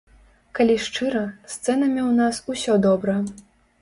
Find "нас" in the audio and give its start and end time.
2.23-2.35